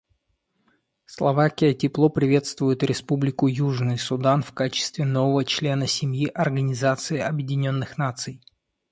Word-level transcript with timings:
Словакия 1.05 1.75
тепло 1.75 2.09
приветствует 2.09 2.81
Республику 2.81 3.45
Южный 3.45 3.99
Судан 3.99 4.41
в 4.41 4.51
качестве 4.51 5.05
нового 5.05 5.45
члена 5.45 5.85
семьи 5.85 6.25
Организации 6.29 7.19
Объединенных 7.19 7.99
Наций. 7.99 8.41